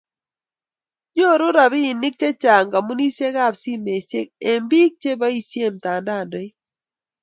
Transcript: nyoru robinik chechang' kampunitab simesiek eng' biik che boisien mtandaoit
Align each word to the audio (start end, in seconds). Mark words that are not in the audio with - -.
nyoru 1.15 1.47
robinik 1.57 2.15
chechang' 2.21 2.71
kampunitab 2.73 3.53
simesiek 3.61 4.27
eng' 4.49 4.67
biik 4.69 4.91
che 5.01 5.11
boisien 5.19 5.73
mtandaoit 5.75 6.53